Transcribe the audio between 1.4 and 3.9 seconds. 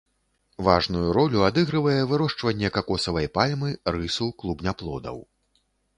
адыгрывае вырошчванне какосавай пальмы,